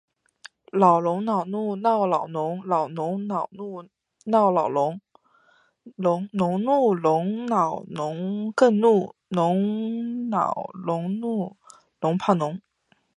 [0.71, 3.83] 老龙恼怒闹老农，老农恼怒
[4.25, 4.99] 闹老龙。
[5.95, 11.55] 农怒龙恼农更怒，龙恼农怒
[11.99, 12.59] 龙怕农。